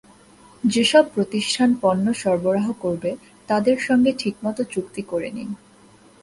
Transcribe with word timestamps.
যেসব 0.63 1.03
প্রতিষ্ঠান 1.13 1.69
পণ্য 1.81 2.05
সরবরাহ 2.13 2.67
করবে, 2.81 3.11
তাদের 3.49 3.77
সঙ্গে 3.79 4.11
ঠিকমতো 4.17 4.61
চুক্তি 4.63 5.01
করে 5.01 5.29
নিন। 5.31 5.49